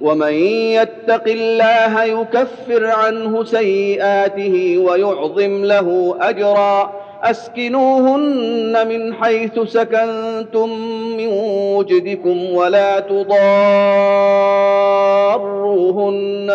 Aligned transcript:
ومن 0.00 0.32
يتق 0.74 1.22
الله 1.26 2.04
يكفر 2.04 2.86
عنه 2.86 3.44
سيئاته 3.44 4.78
ويعظم 4.78 5.64
له 5.64 6.16
أجرا 6.20 6.92
أسكنوهن 7.22 8.88
من 8.88 9.14
حيث 9.14 9.60
سكنتم 9.60 10.70
من 11.16 11.26
وجدكم 11.76 12.52
ولا 12.54 13.00
تضاروهن 13.00 13.30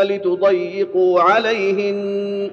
لتضيقوا 0.03 1.21
عليهن 1.21 2.49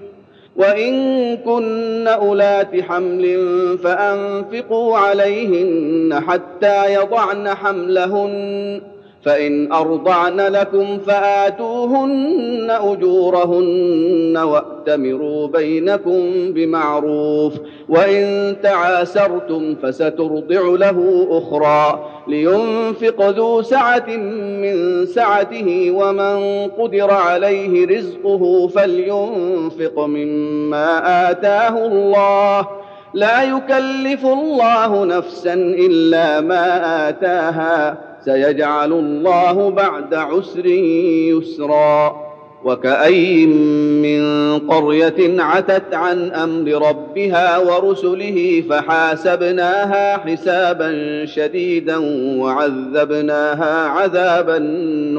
وإن 0.56 1.36
كن 1.36 2.08
أولات 2.08 2.80
حمل 2.80 3.38
فأنفقوا 3.84 4.96
عليهن 4.98 6.20
حتى 6.28 6.94
يضعن 6.94 7.48
حملهن 7.48 8.80
فإن 9.24 9.72
أرضعن 9.72 10.40
لكم 10.40 10.98
فآتوهن 10.98 12.70
أجورهن 12.70 14.36
وأتمروا 14.36 15.46
بينكم 15.46 16.52
بمعروف 16.52 17.54
وإن 17.88 18.56
تعاسرتم 18.62 19.74
فسترضع 19.74 20.60
له 20.60 21.28
أخرى 21.30 22.06
لينفق 22.28 23.28
ذو 23.28 23.62
سعة 23.62 24.16
من 24.36 25.06
سعته 25.06 25.90
ومن 25.90 26.68
قدر 26.68 27.10
عليه 27.10 27.86
رزقه 27.86 28.68
فلينفق 28.68 29.98
مما 29.98 31.30
آتاه 31.30 31.86
الله. 31.86 32.68
لا 33.14 33.42
يكلف 33.42 34.26
الله 34.26 35.04
نفسا 35.04 35.54
إلا 35.54 36.40
ما 36.40 37.08
آتاها. 37.08 38.11
سيجعل 38.24 38.92
الله 38.92 39.70
بعد 39.70 40.14
عسر 40.14 40.66
يسرا. 40.66 42.22
وكأي 42.64 43.46
من 43.46 44.58
قرية 44.58 45.42
عتت 45.42 45.94
عن 45.94 46.32
أمر 46.32 46.88
ربها 46.88 47.58
ورسله 47.58 48.64
فحاسبناها 48.70 50.16
حسابا 50.18 51.22
شديدا 51.26 51.96
وعذبناها 52.40 53.88
عذابا 53.88 54.58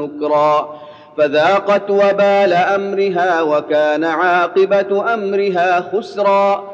نكرا. 0.00 0.78
فذاقت 1.18 1.90
وبال 1.90 2.52
أمرها 2.52 3.42
وكان 3.42 4.04
عاقبة 4.04 5.14
أمرها 5.14 5.90
خسرا. 5.92 6.73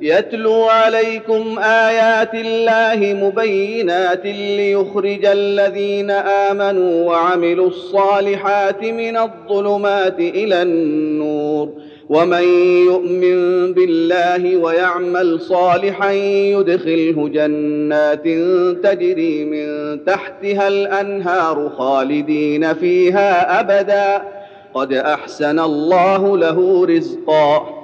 يتلو 0.00 0.62
عليكم 0.62 1.58
آيات 1.58 2.34
الله 2.34 3.14
مبينات 3.14 4.24
ليخرج 4.24 5.24
الذين 5.24 6.10
آمنوا 6.10 7.10
وعملوا 7.10 7.68
الصالحات 7.68 8.84
من 8.84 9.16
الظلمات 9.16 10.18
إلى 10.18 10.62
النور. 10.62 11.72
ومن 12.08 12.42
يؤمن 12.86 13.72
بالله 13.72 14.56
ويعمل 14.56 15.40
صالحا 15.40 16.12
يدخله 16.12 17.28
جنات 17.28 18.24
تجري 18.84 19.44
من 19.44 20.04
تحتها 20.04 20.68
الأنهار 20.68 21.70
خالدين 21.78 22.74
فيها 22.74 23.60
أبدا. 23.60 24.22
قد 24.74 24.92
أحسن 24.92 25.58
الله 25.58 26.38
له 26.38 26.86
رزقا. 26.86 27.83